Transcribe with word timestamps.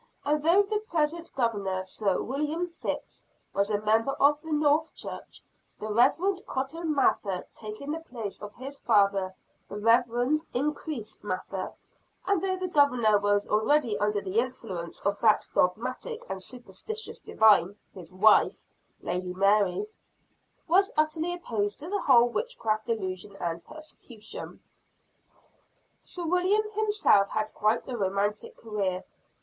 And 0.25 0.41
though 0.41 0.63
the 0.63 0.79
present 0.79 1.29
Governor, 1.35 1.85
Sir 1.85 2.23
William 2.23 2.65
Phips, 2.81 3.27
was 3.53 3.69
a 3.69 3.79
member 3.81 4.13
of 4.13 4.41
the 4.41 4.51
North 4.51 4.91
Church, 4.95 5.43
the 5.77 5.93
Reverend 5.93 6.43
Cotton 6.47 6.95
Mather 6.95 7.45
taking 7.53 7.91
the 7.91 7.99
place 7.99 8.41
of 8.41 8.51
his 8.55 8.79
father, 8.79 9.35
the 9.69 9.77
Reverend 9.77 10.43
Increase 10.55 11.19
Mather 11.21 11.73
and 12.25 12.41
though 12.41 12.55
the 12.57 12.67
Governor 12.67 13.19
was 13.19 13.45
greatly 13.45 13.95
under 13.99 14.21
the 14.21 14.39
influence 14.39 14.99
of 15.01 15.19
that 15.19 15.45
dogmatic 15.53 16.25
and 16.27 16.41
superstitious 16.41 17.19
divine 17.19 17.75
his 17.93 18.11
wife, 18.11 18.63
Lady 19.01 19.35
Mary, 19.35 19.85
was 20.67 20.91
utterly 20.97 21.35
opposed 21.35 21.79
to 21.79 21.89
the 21.89 22.01
whole 22.01 22.27
witchcraft 22.27 22.87
delusion 22.87 23.35
and 23.39 23.63
persecution. 23.63 24.61
Sir 26.03 26.25
William 26.25 26.67
himself 26.71 27.29
had 27.29 27.53
quite 27.53 27.87
a 27.87 27.95
romantic 27.95 28.57
career. 28.57 29.03